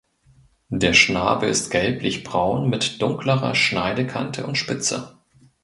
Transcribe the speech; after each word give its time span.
Der 0.71 0.93
Schnabel 0.95 1.47
ist 1.49 1.69
gelblich 1.69 2.23
braun 2.23 2.71
mit 2.71 3.03
dunklerer 3.03 3.53
Schneidekante 3.53 4.47
und 4.47 4.57
Spitze. 4.57 5.19